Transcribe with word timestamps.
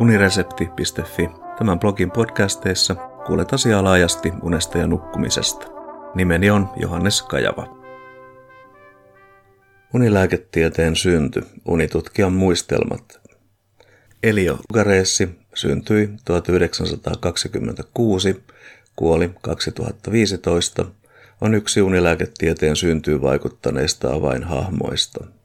uniresepti.fi. 0.00 1.30
Tämän 1.58 1.78
blogin 1.78 2.10
podcasteissa 2.10 2.94
kuulet 3.26 3.52
asiaa 3.52 3.84
laajasti 3.84 4.32
unesta 4.42 4.78
ja 4.78 4.86
nukkumisesta. 4.86 5.66
Nimeni 6.14 6.50
on 6.50 6.68
Johannes 6.76 7.22
Kajava. 7.22 7.78
Unilääketieteen 9.94 10.96
synty, 10.96 11.46
unitutkijan 11.64 12.32
muistelmat. 12.32 13.20
Elio 14.22 14.58
Gareessi 14.72 15.28
syntyi 15.54 16.08
1926, 16.24 18.44
kuoli 18.96 19.30
2015, 19.40 20.84
on 21.40 21.54
yksi 21.54 21.82
unilääketieteen 21.82 22.76
syntyyn 22.76 23.22
vaikuttaneista 23.22 24.12
avainhahmoista. 24.12 25.37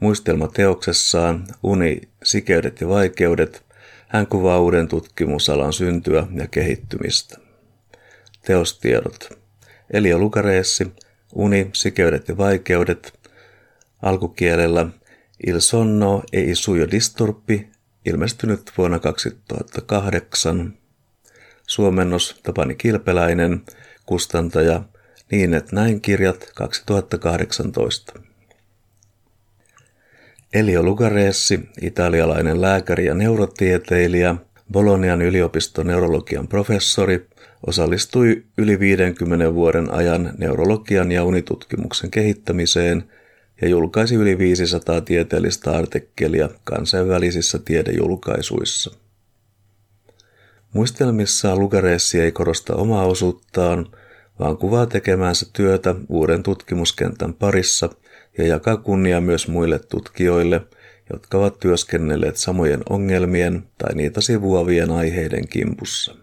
Muistelmateoksessaan 0.00 1.46
Uni, 1.62 2.00
sikeydet 2.24 2.80
ja 2.80 2.88
vaikeudet 2.88 3.64
hän 4.08 4.26
kuvaa 4.26 4.60
uuden 4.60 4.88
tutkimusalan 4.88 5.72
syntyä 5.72 6.26
ja 6.34 6.46
kehittymistä. 6.46 7.38
Teostiedot. 8.42 9.38
Elio 9.90 10.18
Lukareessi, 10.18 10.92
Uni, 11.34 11.70
sikeydet 11.72 12.28
ja 12.28 12.36
vaikeudet, 12.36 13.20
alkukielellä 14.02 14.86
Il 15.46 15.60
sonno 15.60 16.22
e 16.32 16.40
i 16.40 16.54
suo 16.54 16.90
disturbi, 16.90 17.68
ilmestynyt 18.04 18.72
vuonna 18.78 18.98
2008. 18.98 20.78
Suomennos 21.66 22.40
Tapani 22.42 22.74
Kilpeläinen, 22.74 23.62
kustantaja 24.06 24.82
Niin 25.30 25.54
et 25.54 25.72
näin 25.72 26.00
kirjat 26.00 26.50
2018. 26.54 28.29
Elio 30.54 30.82
Lugareessi, 30.82 31.60
italialainen 31.80 32.60
lääkäri 32.60 33.06
ja 33.06 33.14
neurotieteilijä, 33.14 34.36
Bolonian 34.72 35.22
yliopiston 35.22 35.86
neurologian 35.86 36.48
professori, 36.48 37.28
osallistui 37.66 38.44
yli 38.58 38.80
50 38.80 39.54
vuoden 39.54 39.94
ajan 39.94 40.34
neurologian 40.38 41.12
ja 41.12 41.24
unitutkimuksen 41.24 42.10
kehittämiseen 42.10 43.04
ja 43.60 43.68
julkaisi 43.68 44.14
yli 44.14 44.38
500 44.38 45.00
tieteellistä 45.00 45.70
artikkelia 45.70 46.48
kansainvälisissä 46.64 47.58
tiedejulkaisuissa. 47.58 48.90
Muistelmissaan 50.72 51.58
Lugareessi 51.58 52.20
ei 52.20 52.32
korosta 52.32 52.74
omaa 52.74 53.06
osuuttaan, 53.06 53.86
vaan 54.38 54.56
kuvaa 54.56 54.86
tekemänsä 54.86 55.46
työtä 55.52 55.94
uuden 56.08 56.42
tutkimuskentän 56.42 57.34
parissa– 57.34 57.88
ja 58.38 58.46
jakaa 58.46 58.76
kunnia 58.76 59.20
myös 59.20 59.48
muille 59.48 59.78
tutkijoille, 59.78 60.60
jotka 61.12 61.38
ovat 61.38 61.58
työskennelleet 61.58 62.36
samojen 62.36 62.80
ongelmien 62.90 63.62
tai 63.78 63.94
niitä 63.94 64.20
sivuavien 64.20 64.90
aiheiden 64.90 65.48
kimpussa. 65.48 66.14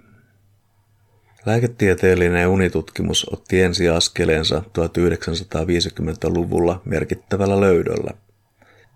Lääketieteellinen 1.45 2.47
unitutkimus 2.47 3.29
otti 3.33 3.61
ensi 3.61 3.89
askeleensa 3.89 4.63
1950-luvulla 4.67 6.81
merkittävällä 6.85 7.61
löydöllä. 7.61 8.11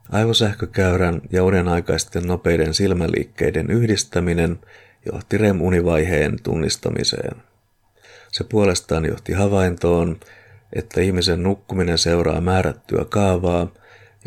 Aivosähkökäyrän 0.10 1.22
ja 1.32 1.44
unen 1.44 1.68
aikaisten 1.68 2.28
nopeiden 2.28 2.74
silmäliikkeiden 2.74 3.72
yhdistäminen 3.72 4.60
johti 5.14 5.38
REM-univaiheen 5.38 6.38
tunnistamiseen. 6.44 7.44
Se 8.32 8.44
puolestaan 8.44 9.06
johti 9.06 9.34
havaintoon, 9.34 10.20
että 10.74 11.02
ihmisen 11.02 11.44
nukkuminen 11.44 11.98
seuraa 11.98 12.42
määrättyä 12.42 13.06
kaavaa, 13.10 13.68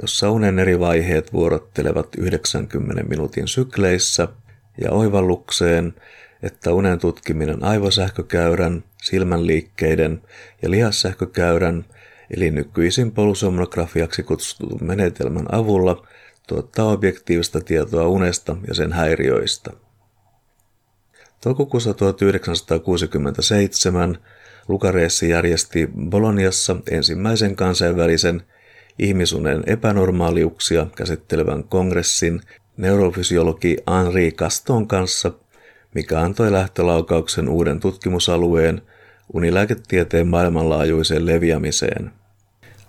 jossa 0.03 0.31
unen 0.31 0.59
eri 0.59 0.81
vaiheet 0.81 1.33
vuorottelevat 1.33 2.09
90 2.19 3.03
minuutin 3.03 3.49
sykleissä 3.49 4.29
ja 4.81 4.91
oivallukseen, 4.91 5.95
että 6.43 6.73
unen 6.73 6.99
tutkiminen 6.99 7.65
aivosähkökäyrän, 7.65 8.85
silmänliikkeiden 9.03 10.23
ja 10.63 10.71
lihassähkökäyrän 10.71 11.85
eli 12.31 12.51
nykyisin 12.51 13.13
polusomnografiaksi 13.13 14.23
kutsutun 14.23 14.79
menetelmän 14.83 15.55
avulla 15.55 16.07
tuottaa 16.47 16.93
objektiivista 16.93 17.61
tietoa 17.61 18.09
unesta 18.09 18.57
ja 18.69 18.75
sen 18.75 18.93
häiriöistä. 18.93 19.71
Toukokuussa 21.41 21.95
1967 21.95 24.19
Lukareessi 24.69 25.29
järjesti 25.29 25.89
Boloniassa 26.09 26.77
ensimmäisen 26.91 27.57
kansainvälisen 27.57 28.43
ihmisunen 28.99 29.63
epänormaaliuksia 29.67 30.87
käsittelevän 30.97 31.65
kongressin 31.65 32.41
neurofysiologi 32.77 33.77
Henri 33.91 34.33
Caston 34.33 34.89
kanssa, 34.89 35.33
mikä 35.95 36.21
antoi 36.21 36.53
lähtölaukauksen 36.53 37.49
uuden 37.49 37.81
tutkimusalueen 37.81 38.83
unilääketieteen 39.33 40.29
maailmanlaajuiseen 40.29 41.27
leviämiseen. 41.27 42.11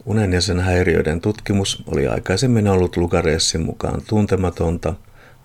Unen 0.06 0.34
ja 0.34 0.42
sen 0.42 0.60
häiriöiden 0.60 1.22
tutkimus 1.22 1.84
oli 1.88 2.08
aikaisemmin 2.08 2.68
ollut 2.68 2.98
Lukareessin 2.98 3.62
mukaan 3.62 4.02
tuntematonta, 4.08 4.94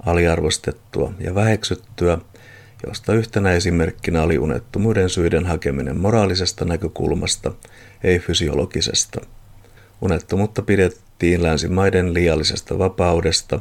aliarvostettua 0.07 1.13
ja 1.21 1.35
väheksyttyä– 1.35 2.19
josta 2.87 3.15
yhtenä 3.15 3.53
esimerkkinä 3.53 4.23
oli 4.23 4.39
unettomuuden 4.39 5.11
syiden 5.11 5.47
hakeminen 5.47 5.97
moraalisesta 5.97 6.65
näkökulmasta, 6.65 7.53
ei 8.05 8.19
fysiologisesta. 8.19 9.21
Unettomuutta 10.01 10.63
pidettiin 10.63 11.43
länsimaiden 11.43 12.15
liiallisesta 12.15 12.79
vapaudesta, 12.79 13.61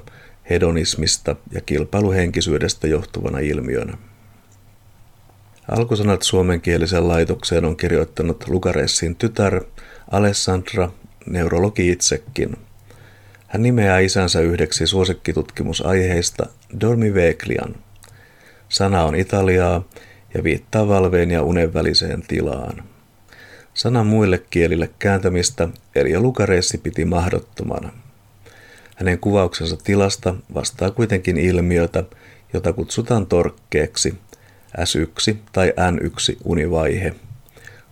hedonismista 0.50 1.36
ja 1.52 1.62
kilpailuhenkisyydestä 1.62 2.88
johtuvana 2.88 3.40
ilmiönä. 3.40 3.98
Alkusanat 5.72 6.22
suomenkielisen 6.22 7.08
laitokseen 7.08 7.66
on 7.66 7.76
kirjoittanut 7.76 8.48
Lukaressin 8.48 9.16
tytär 9.16 9.62
Alessandra, 10.12 10.92
neurologi 11.26 11.92
itsekin. 11.92 12.58
Hän 13.48 13.64
nimeää 13.64 14.00
isänsä 14.00 14.40
yhdeksi 14.40 14.88
suosikkitutkimusaiheista 14.88 16.46
dormiveklian– 16.82 17.76
Sana 18.70 19.04
on 19.04 19.16
italiaa 19.16 19.84
ja 20.34 20.44
viittaa 20.44 20.88
valveen 20.88 21.32
ja 21.32 21.44
unen 21.44 21.74
väliseen 21.74 22.22
tilaan. 22.22 22.84
Sanan 23.74 24.08
muille 24.08 24.44
kielille 24.50 24.90
kääntämistä 25.00 25.70
Elia 25.96 26.20
Lukareessi 26.20 26.78
piti 26.78 27.06
mahdottomana. 27.06 27.94
Hänen 28.96 29.20
kuvauksensa 29.20 29.78
tilasta 29.78 30.36
vastaa 30.54 30.92
kuitenkin 30.92 31.38
ilmiötä, 31.38 32.04
jota 32.54 32.74
kutsutaan 32.74 33.28
torkkeeksi, 33.28 34.18
S1 34.78 35.36
tai 35.52 35.74
N1 35.92 36.38
univaihe. 36.44 37.14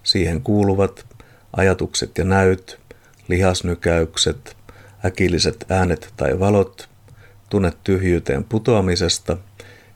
Siihen 0.03 0.41
kuuluvat 0.41 1.05
ajatukset 1.53 2.17
ja 2.17 2.23
näyt, 2.23 2.79
lihasnykäykset, 3.27 4.57
äkilliset 5.05 5.65
äänet 5.69 6.13
tai 6.17 6.39
valot, 6.39 6.89
tunne 7.49 7.73
tyhjyyteen 7.83 8.43
putoamisesta– 8.43 9.37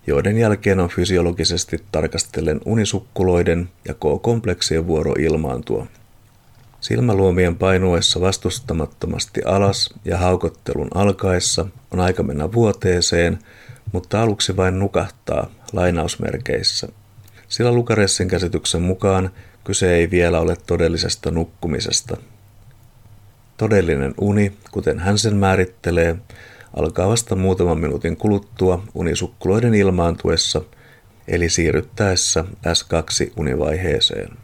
joiden 0.08 0.38
jälkeen 0.38 0.80
on 0.80 0.90
fysiologisesti 0.90 1.84
tarkastellen 1.92 2.62
unisukkuloiden 2.66 3.70
ja 3.88 3.94
K-kompleksien 3.94 4.88
vuoro 4.88 5.14
ilmaantua. 5.20 5.88
Silmäluomien 6.80 7.56
painuessa 7.56 8.22
vastustamattomasti 8.22 9.42
alas 9.46 9.94
ja 10.06 10.18
haukottelun 10.18 10.88
alkaessa 10.96 11.66
on 11.92 12.00
aika 12.00 12.24
mennä 12.24 12.52
vuoteeseen, 12.52 13.40
mutta 13.92 14.22
aluksi 14.22 14.58
vain 14.58 14.80
nukahtaa 14.80 15.48
lainausmerkeissä. 15.74 16.88
Sillä 17.48 17.72
Lukaressin 17.72 18.28
käsityksen 18.28 18.82
mukaan 18.82 19.30
kyse 19.64 19.94
ei 19.94 20.12
vielä 20.12 20.40
ole 20.40 20.56
todellisesta 20.68 21.32
nukkumisesta. 21.32 22.18
Todellinen 23.58 24.14
uni, 24.22 24.54
kuten 24.72 25.00
hän 25.00 25.18
sen 25.18 25.36
määrittelee, 25.36 26.16
alkaa 26.74 27.10
vasta 27.10 27.36
muutaman 27.36 27.80
minuutin 27.80 28.18
kuluttua 28.18 28.84
unisukkuloiden 28.96 29.74
ilmaantuessa, 29.74 30.62
eli 31.28 31.50
siirryttäessä 31.50 32.46
S2-univaiheeseen. 32.68 34.38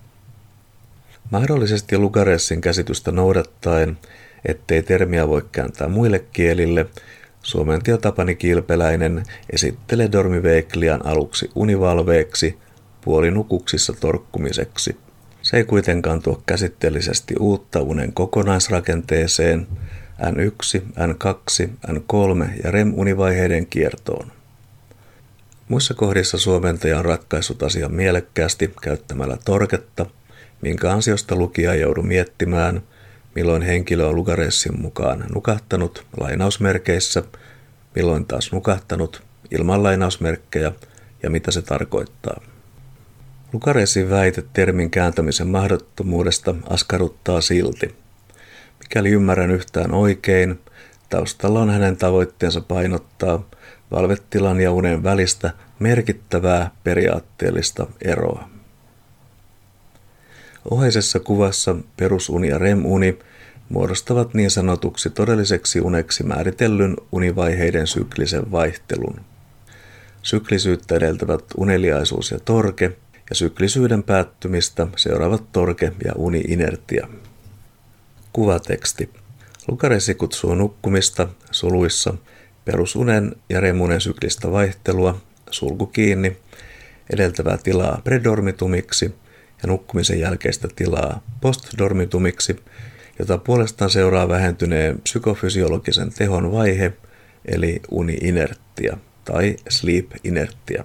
Mahdollisesti 1.31 1.97
Lugaressin 1.97 2.61
käsitystä 2.61 3.11
noudattaen, 3.11 3.97
ettei 4.45 4.83
termiä 4.83 5.27
voi 5.27 5.45
kääntää 5.51 5.87
muille 5.87 6.19
kielille, 6.19 6.85
suomentaja 7.43 7.97
Tapani 7.97 8.35
Kilpeläinen 8.35 9.23
esittelee 9.49 10.11
dormiveiklian 10.11 11.05
aluksi 11.05 11.51
univalveeksi, 11.55 12.57
puolinukuksissa 13.01 13.93
torkkumiseksi. 13.99 14.97
Se 15.41 15.57
ei 15.57 15.63
kuitenkaan 15.63 16.21
tuo 16.21 16.41
käsitteellisesti 16.45 17.35
uutta 17.39 17.81
unen 17.81 18.13
kokonaisrakenteeseen– 18.13 19.67
N1, 20.21 20.81
N2, 20.81 21.69
N3 21.87 22.63
ja 22.63 22.71
REM-univaiheiden 22.71 23.65
kiertoon. 23.65 24.31
Muissa 25.67 25.93
kohdissa 25.93 26.37
suomentaja 26.37 26.99
on 26.99 27.05
ratkaissut 27.05 27.63
asian 27.63 27.93
mielekkäästi 27.93 28.73
käyttämällä 28.81 29.37
torketta, 29.45 30.05
minkä 30.61 30.91
ansiosta 30.91 31.35
lukija 31.35 31.75
joudu 31.75 32.01
miettimään, 32.01 32.81
milloin 33.35 33.61
henkilö 33.61 34.05
on 34.05 34.15
Lugaressin 34.15 34.81
mukaan 34.81 35.25
nukahtanut 35.33 36.05
lainausmerkeissä, 36.19 37.23
milloin 37.95 38.25
taas 38.25 38.51
nukahtanut 38.51 39.23
ilman 39.51 39.83
lainausmerkkejä 39.83 40.71
ja 41.23 41.29
mitä 41.29 41.51
se 41.51 41.61
tarkoittaa. 41.61 42.41
Lukaresin 43.53 44.09
väite 44.09 44.43
termin 44.53 44.89
kääntämisen 44.89 45.47
mahdottomuudesta 45.47 46.55
askarruttaa 46.69 47.41
silti. 47.41 48.06
Mikäli 48.87 49.09
ymmärrän 49.09 49.51
yhtään 49.51 49.93
oikein, 49.93 50.59
taustalla 51.09 51.59
on 51.59 51.69
hänen 51.69 51.97
tavoitteensa 51.97 52.61
painottaa 52.61 53.49
valvetilan 53.91 54.59
ja 54.61 54.71
unen 54.71 55.03
välistä 55.03 55.51
merkittävää 55.79 56.71
periaatteellista 56.83 57.87
eroa. 58.01 58.49
Oheisessa 60.71 61.19
kuvassa 61.19 61.75
perusuni 61.97 62.47
ja 62.47 62.57
REM-uni 62.57 63.19
muodostavat 63.69 64.33
niin 64.33 64.51
sanotuksi 64.51 65.09
todelliseksi 65.09 65.81
uneksi 65.81 66.23
määritellyn 66.23 66.95
univaiheiden 67.11 67.87
syklisen 67.87 68.51
vaihtelun. 68.51 69.21
Syklisyyttä 70.21 70.95
edeltävät 70.95 71.43
uneliaisuus 71.57 72.31
ja 72.31 72.39
torke, 72.39 72.91
ja 73.29 73.35
syklisyyden 73.35 74.03
päättymistä 74.03 74.87
seuraavat 74.95 75.51
torke 75.51 75.91
ja 76.05 76.13
uni-inertia. 76.15 77.07
Kuvateksti. 78.37 79.09
Lukaresi 79.67 80.15
kutsuu 80.15 80.55
nukkumista 80.55 81.27
suluissa 81.51 82.13
perusunen 82.65 83.35
ja 83.49 83.59
remunen 83.59 84.01
syklistä 84.01 84.51
vaihtelua, 84.51 85.21
sulku 85.51 85.85
kiinni, 85.85 86.37
edeltävää 87.13 87.57
tilaa 87.57 88.01
predormitumiksi 88.03 89.05
ja 89.63 89.67
nukkumisen 89.67 90.19
jälkeistä 90.19 90.67
tilaa 90.75 91.23
postdormitumiksi, 91.41 92.55
jota 93.19 93.37
puolestaan 93.37 93.91
seuraa 93.91 94.29
vähentyneen 94.29 95.01
psykofysiologisen 95.01 96.13
tehon 96.13 96.51
vaihe, 96.51 96.93
eli 97.45 97.81
uni-inertia 97.91 98.97
tai 99.25 99.55
sleep-inertia. 99.69 100.83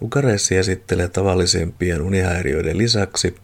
Lukaressi 0.00 0.56
esittelee 0.56 1.08
tavallisempien 1.08 2.02
unihäiriöiden 2.02 2.78
lisäksi 2.78 3.34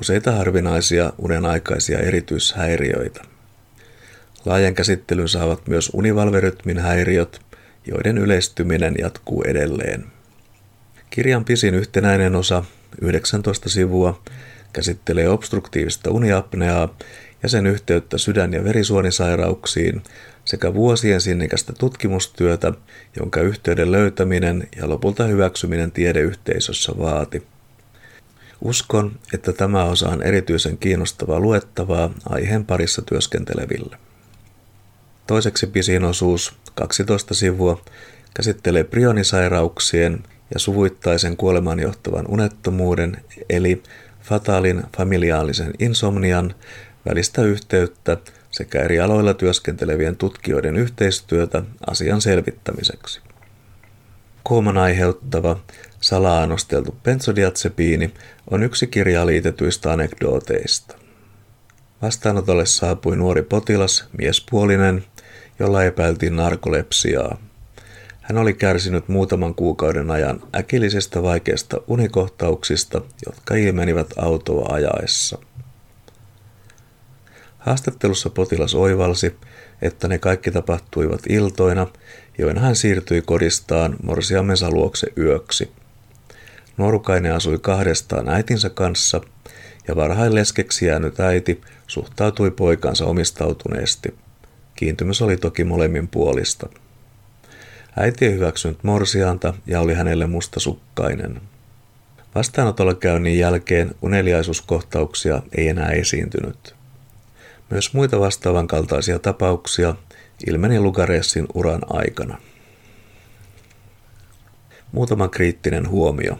useita 0.00 0.32
harvinaisia 0.32 1.12
unenaikaisia 1.18 1.98
erityishäiriöitä. 1.98 3.22
Laajan 4.44 4.74
käsittelyn 4.74 5.28
saavat 5.28 5.68
myös 5.68 5.90
univalverytmin 5.94 6.78
häiriöt, 6.78 7.40
joiden 7.86 8.18
yleistyminen 8.18 8.94
jatkuu 8.98 9.42
edelleen. 9.42 10.04
Kirjan 11.10 11.44
pisin 11.44 11.74
yhtenäinen 11.74 12.34
osa, 12.34 12.64
19 13.00 13.68
sivua, 13.68 14.22
käsittelee 14.72 15.28
obstruktiivista 15.28 16.10
uniapneaa 16.10 16.96
ja 17.42 17.48
sen 17.48 17.66
yhteyttä 17.66 18.18
sydän- 18.18 18.52
ja 18.52 18.64
verisuonisairauksiin 18.64 20.02
sekä 20.44 20.74
vuosien 20.74 21.20
sinnikästä 21.20 21.72
tutkimustyötä, 21.72 22.72
jonka 23.20 23.40
yhteyden 23.40 23.92
löytäminen 23.92 24.68
ja 24.76 24.88
lopulta 24.88 25.24
hyväksyminen 25.24 25.92
tiedeyhteisössä 25.92 26.92
vaati. 26.98 27.42
Uskon, 28.60 29.18
että 29.34 29.52
tämä 29.52 29.84
osa 29.84 30.08
on 30.08 30.22
erityisen 30.22 30.78
kiinnostavaa 30.78 31.40
luettavaa 31.40 32.10
aiheen 32.28 32.64
parissa 32.64 33.02
työskenteleville. 33.02 33.96
Toiseksi 35.26 35.66
pisin 35.66 36.04
osuus, 36.04 36.54
12 36.74 37.34
sivua, 37.34 37.80
käsittelee 38.34 38.84
prionisairauksien 38.84 40.22
ja 40.54 40.60
suvuittaisen 40.60 41.36
kuoleman 41.36 41.80
johtavan 41.80 42.24
unettomuuden 42.28 43.16
eli 43.50 43.82
fataalin 44.22 44.82
familiaalisen 44.96 45.72
insomnian 45.78 46.54
välistä 47.08 47.42
yhteyttä 47.42 48.16
sekä 48.50 48.80
eri 48.82 49.00
aloilla 49.00 49.34
työskentelevien 49.34 50.16
tutkijoiden 50.16 50.76
yhteistyötä 50.76 51.62
asian 51.86 52.20
selvittämiseksi. 52.20 53.20
Kooman 54.42 54.78
aiheuttava 54.78 55.60
salaanosteltu 56.06 56.96
benzodiazepiini 57.02 58.14
on 58.50 58.62
yksi 58.62 58.86
kirjaa 58.86 59.26
liitetyistä 59.26 59.92
anekdooteista. 59.92 60.96
Vastaanotolle 62.02 62.66
saapui 62.66 63.16
nuori 63.16 63.42
potilas, 63.42 64.08
miespuolinen, 64.18 65.04
jolla 65.58 65.84
epäiltiin 65.84 66.36
narkolepsiaa. 66.36 67.38
Hän 68.20 68.38
oli 68.38 68.54
kärsinyt 68.54 69.08
muutaman 69.08 69.54
kuukauden 69.54 70.10
ajan 70.10 70.42
äkillisistä 70.54 71.22
vaikeista 71.22 71.80
unikohtauksista, 71.86 73.00
jotka 73.26 73.54
ilmenivät 73.54 74.06
autoa 74.16 74.74
ajaessa. 74.74 75.38
Haastattelussa 77.58 78.30
potilas 78.30 78.74
oivalsi, 78.74 79.36
että 79.82 80.08
ne 80.08 80.18
kaikki 80.18 80.50
tapahtuivat 80.50 81.20
iltoina, 81.28 81.86
joina 82.38 82.60
hän 82.60 82.76
siirtyi 82.76 83.22
kodistaan 83.22 83.96
morsiamensa 84.02 84.70
luokse 84.70 85.06
yöksi. 85.18 85.85
Nuorukainen 86.76 87.34
asui 87.34 87.58
kahdestaan 87.58 88.28
äitinsä 88.28 88.70
kanssa, 88.70 89.20
ja 89.88 89.96
varhain 89.96 90.34
leskeksi 90.34 90.86
jäänyt 90.86 91.20
äiti 91.20 91.60
suhtautui 91.86 92.50
poikansa 92.50 93.04
omistautuneesti. 93.04 94.14
Kiintymys 94.74 95.22
oli 95.22 95.36
toki 95.36 95.64
molemmin 95.64 96.08
puolista. 96.08 96.68
Äiti 97.96 98.26
ei 98.26 98.32
hyväksynyt 98.32 98.84
morsianta 98.84 99.54
ja 99.66 99.80
oli 99.80 99.94
hänelle 99.94 100.26
mustasukkainen. 100.26 101.40
Vastaanotolla 102.34 102.94
käynnin 102.94 103.38
jälkeen 103.38 103.94
uneliaisuuskohtauksia 104.02 105.42
ei 105.56 105.68
enää 105.68 105.90
esiintynyt. 105.90 106.74
Myös 107.70 107.94
muita 107.94 108.20
vastaavan 108.20 108.66
kaltaisia 108.66 109.18
tapauksia 109.18 109.94
ilmeni 110.46 110.80
Lugaressin 110.80 111.46
uran 111.54 111.80
aikana. 111.88 112.38
Muutama 114.92 115.28
kriittinen 115.28 115.88
huomio. 115.88 116.38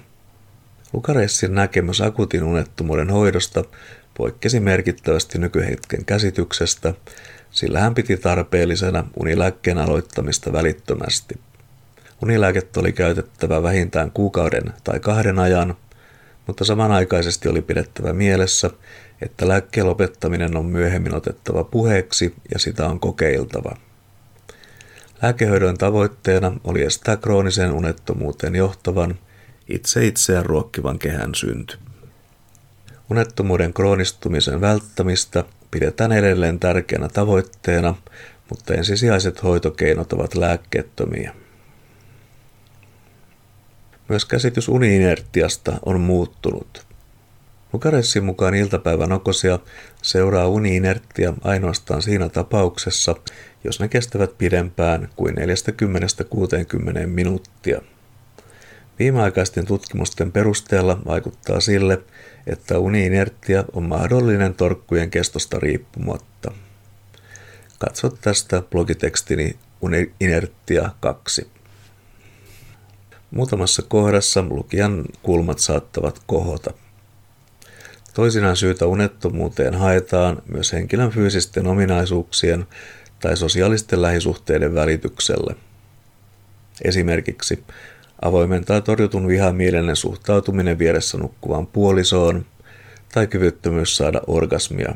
Lugaressin 0.96 1.54
näkemys 1.54 2.00
akuutin 2.00 2.42
unettomuuden 2.42 3.10
hoidosta 3.10 3.64
poikkesi 4.16 4.60
merkittävästi 4.60 5.38
nykyhetken 5.38 6.04
käsityksestä, 6.04 6.94
sillä 7.50 7.80
hän 7.80 7.94
piti 7.94 8.16
tarpeellisena 8.16 9.04
unilääkkeen 9.20 9.78
aloittamista 9.78 10.52
välittömästi. 10.52 11.34
Unilääkettä 12.22 12.80
oli 12.80 12.92
käytettävä 12.92 13.62
vähintään 13.62 14.10
kuukauden 14.10 14.62
tai 14.84 15.00
kahden 15.00 15.38
ajan, 15.38 15.76
mutta 16.46 16.64
samanaikaisesti 16.64 17.48
oli 17.48 17.62
pidettävä 17.62 18.12
mielessä, 18.12 18.70
että 19.22 19.48
lääkkeen 19.48 19.86
lopettaminen 19.86 20.56
on 20.56 20.66
myöhemmin 20.66 21.14
otettava 21.14 21.64
puheeksi 21.64 22.34
ja 22.52 22.58
sitä 22.58 22.86
on 22.86 23.00
kokeiltava. 23.00 23.76
Lääkehoidon 25.22 25.78
tavoitteena 25.78 26.52
oli 26.64 26.82
estää 26.82 27.16
krooniseen 27.16 27.72
unettomuuteen 27.72 28.54
johtavan, 28.54 29.18
itse 29.68 30.06
itseään 30.06 30.46
ruokkivan 30.46 30.98
kehän 30.98 31.34
synty. 31.34 31.78
Unettomuuden 33.10 33.74
kroonistumisen 33.74 34.60
välttämistä 34.60 35.44
pidetään 35.70 36.12
edelleen 36.12 36.60
tärkeänä 36.60 37.08
tavoitteena, 37.08 37.94
mutta 38.50 38.74
ensisijaiset 38.74 39.42
hoitokeinot 39.42 40.12
ovat 40.12 40.34
lääkkeettömiä. 40.34 41.34
Myös 44.08 44.24
käsitys 44.24 44.68
uniinertiasta 44.68 45.72
on 45.86 46.00
muuttunut. 46.00 46.86
Lukaressin 47.72 48.24
mukaan 48.24 48.54
iltapäivän 48.54 49.12
okosia 49.12 49.58
seuraa 50.02 50.48
uniinerttia 50.48 51.34
ainoastaan 51.44 52.02
siinä 52.02 52.28
tapauksessa, 52.28 53.14
jos 53.64 53.80
ne 53.80 53.88
kestävät 53.88 54.38
pidempään 54.38 55.08
kuin 55.16 55.34
40-60 55.34 57.06
minuuttia. 57.06 57.80
Viimeaikaisten 58.98 59.66
tutkimusten 59.66 60.32
perusteella 60.32 61.00
vaikuttaa 61.06 61.60
sille, 61.60 62.02
että 62.46 62.78
uniinerttia 62.78 63.64
on 63.72 63.82
mahdollinen 63.82 64.54
torkkujen 64.54 65.10
kestosta 65.10 65.58
riippumatta. 65.58 66.52
Katso 67.78 68.10
tästä 68.10 68.62
blogitekstini 68.70 69.56
Uniinerttia 69.82 70.90
2. 71.00 71.50
Muutamassa 73.30 73.82
kohdassa 73.82 74.44
lukijan 74.50 75.04
kulmat 75.22 75.58
saattavat 75.58 76.22
kohota. 76.26 76.70
Toisinaan 78.14 78.56
syytä 78.56 78.86
unettomuuteen 78.86 79.74
haetaan 79.74 80.42
myös 80.46 80.72
henkilön 80.72 81.10
fyysisten 81.10 81.66
ominaisuuksien 81.66 82.66
tai 83.20 83.36
sosiaalisten 83.36 84.02
lähisuhteiden 84.02 84.74
välityksellä. 84.74 85.54
Esimerkiksi 86.84 87.64
avoimen 88.22 88.64
tai 88.64 88.82
torjutun 88.82 89.28
vihamielinen 89.28 89.96
suhtautuminen 89.96 90.78
vieressä 90.78 91.18
nukkuvaan 91.18 91.66
puolisoon 91.66 92.46
tai 93.12 93.26
kyvyttömyys 93.26 93.96
saada 93.96 94.20
orgasmia. 94.26 94.94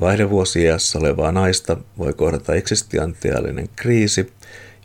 Vaihdevuosiässä 0.00 0.98
olevaa 0.98 1.32
naista 1.32 1.76
voi 1.98 2.12
kohdata 2.12 2.54
eksistentiaalinen 2.54 3.68
kriisi, 3.76 4.32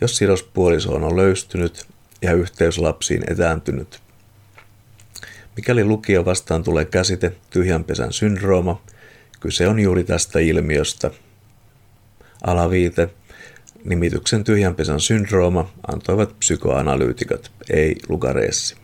jos 0.01 0.18
sidos 0.18 0.44
puolisoon 0.44 1.04
on 1.04 1.18
löystynyt 1.18 1.86
ja 2.22 2.34
yhteys 2.34 2.78
lapsiin 2.78 3.24
etääntynyt. 3.32 4.00
Mikäli 5.56 5.84
lukija 5.84 6.25
vastaan 6.25 6.63
tulee 6.63 6.86
käsite 6.86 7.36
tyhjänpesän 7.50 8.13
syndrooma, 8.13 8.82
kyse 9.40 9.68
on 9.68 9.80
juuri 9.80 10.04
tästä 10.04 10.40
ilmiöstä. 10.40 11.12
Alaviite. 12.44 13.10
Nimityksen 13.84 14.44
tyhjänpesän 14.44 15.00
syndrooma 15.00 15.72
antoivat 15.88 16.40
psykoanalyytikot, 16.40 17.52
ei 17.70 17.96
Lugaressi. 18.10 18.76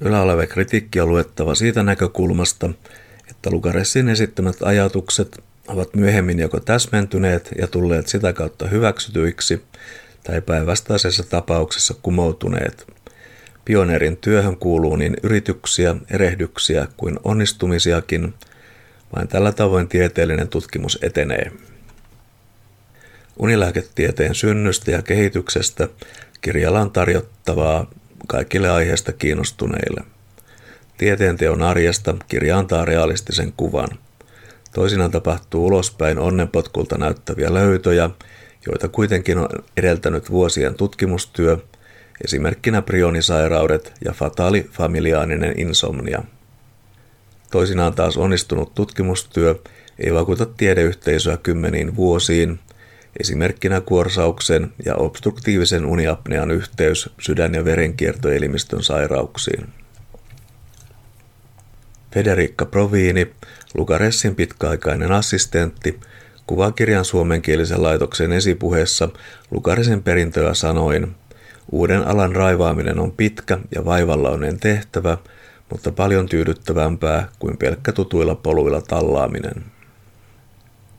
Yläoleva 0.00 0.46
kritiikki 0.46 1.00
on 1.00 1.08
luettava 1.08 1.54
siitä 1.54 1.82
näkökulmasta, 1.82 2.70
että 3.30 3.50
Lugaressin 3.50 4.08
esittämät 4.08 4.56
ajatukset 4.62 5.44
ovat 5.68 5.94
myöhemmin 5.94 6.38
joko 6.38 6.60
täsmentyneet 6.60 7.50
ja 7.58 7.66
tulleet 7.66 8.08
sitä 8.08 8.32
kautta 8.32 8.68
hyväksytyiksi, 8.68 9.62
tai 10.24 10.40
päinvastaisessa 10.40 11.22
tapauksessa 11.22 11.94
kumoutuneet. 12.02 12.86
Pioneerin 13.64 14.16
työhön 14.16 14.56
kuuluu 14.56 14.96
niin 14.96 15.16
yrityksiä, 15.22 15.96
erehdyksiä 16.10 16.88
kuin 16.96 17.18
onnistumisiakin. 17.24 18.34
Vain 19.16 19.28
tällä 19.28 19.52
tavoin 19.52 19.88
tieteellinen 19.88 20.48
tutkimus 20.48 20.98
etenee. 21.02 21.52
Unilääketieteen 23.38 24.34
synnystä 24.34 24.90
ja 24.90 25.02
kehityksestä 25.02 25.88
kirjalla 26.40 26.80
on 26.80 26.90
tarjottavaa 26.90 27.90
kaikille 28.26 28.70
aiheesta 28.70 29.12
kiinnostuneille. 29.12 30.00
Tieteenteon 30.98 31.62
arjesta 31.62 32.14
kirja 32.28 32.58
antaa 32.58 32.84
realistisen 32.84 33.52
kuvan. 33.56 33.88
Toisinaan 34.74 35.10
tapahtuu 35.10 35.66
ulospäin 35.66 36.18
onnenpotkulta 36.18 36.98
näyttäviä 36.98 37.54
löytöjä, 37.54 38.10
joita 38.66 38.88
kuitenkin 38.88 39.38
on 39.38 39.48
edeltänyt 39.76 40.30
vuosien 40.30 40.74
tutkimustyö, 40.74 41.58
esimerkkinä 42.24 42.82
prionisairaudet 42.82 43.92
ja 44.04 44.12
fataali 44.12 44.70
familiaaninen 44.72 45.60
insomnia. 45.60 46.22
Toisinaan 47.50 47.94
taas 47.94 48.16
onnistunut 48.16 48.74
tutkimustyö 48.74 49.54
ei 49.98 50.14
vakuuta 50.14 50.46
tiedeyhteisöä 50.46 51.36
kymmeniin 51.36 51.96
vuosiin, 51.96 52.60
esimerkkinä 53.20 53.80
kuorsauksen 53.80 54.72
ja 54.84 54.94
obstruktiivisen 54.94 55.86
uniapnean 55.86 56.50
yhteys 56.50 57.10
sydän- 57.20 57.54
ja 57.54 57.64
verenkiertoelimistön 57.64 58.82
sairauksiin. 58.82 59.68
Federica 62.14 62.66
Provini, 62.66 63.32
Lucaressin 63.74 64.34
pitkäaikainen 64.34 65.12
assistentti, 65.12 66.00
kuvaa 66.46 66.72
kirjan 66.72 67.04
suomenkielisen 67.04 67.82
laitoksen 67.82 68.32
esipuheessa 68.32 69.08
Lukarisen 69.50 70.02
perintöä 70.02 70.54
sanoin, 70.54 71.16
uuden 71.72 72.08
alan 72.08 72.36
raivaaminen 72.36 72.98
on 72.98 73.12
pitkä 73.12 73.58
ja 73.74 73.84
vaivallainen 73.84 74.60
tehtävä, 74.60 75.18
mutta 75.70 75.92
paljon 75.92 76.26
tyydyttävämpää 76.26 77.28
kuin 77.38 77.56
pelkkä 77.56 77.92
tutuilla 77.92 78.34
poluilla 78.34 78.80
tallaaminen. 78.80 79.64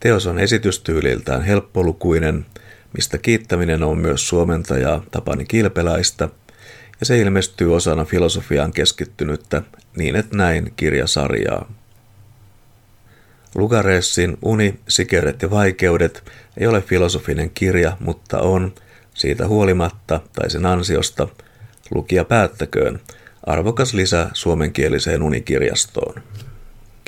Teos 0.01 0.27
on 0.27 0.39
esitystyyliltään 0.39 1.41
helppolukuinen, 1.41 2.45
mistä 2.93 3.17
kiittäminen 3.17 3.83
on 3.83 3.97
myös 3.97 4.27
suomentajaa 4.27 5.03
Tapani 5.11 5.45
Kilpeläistä, 5.45 6.29
ja 6.99 7.05
se 7.05 7.19
ilmestyy 7.19 7.75
osana 7.75 8.05
filosofiaan 8.05 8.71
keskittynyttä 8.71 9.61
Niin 9.97 10.15
et 10.15 10.33
näin 10.33 10.73
kirjasarjaa. 10.75 11.71
Lugaressin 13.55 14.37
Uni, 14.41 14.79
Sikeudet 14.87 15.41
ja 15.41 15.49
vaikeudet 15.49 16.23
ei 16.57 16.67
ole 16.67 16.81
filosofinen 16.81 17.49
kirja, 17.49 17.97
mutta 17.99 18.39
on, 18.39 18.73
siitä 19.13 19.47
huolimatta 19.47 20.19
tai 20.33 20.49
sen 20.49 20.65
ansiosta, 20.65 21.27
lukija 21.95 22.25
päättäköön, 22.25 22.99
arvokas 23.43 23.93
lisä 23.93 24.29
suomenkieliseen 24.33 25.23
unikirjastoon. 25.23 26.23